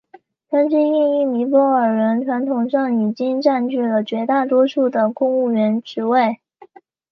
[0.49, 6.39] 山区的印裔尼泊尔人传统上已经占据了绝大多数的公务员职位。